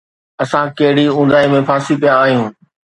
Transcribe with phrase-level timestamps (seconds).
[0.43, 2.47] اسان ڪهڙي اونداهي ۾ ڦاسي پيا آهيون؟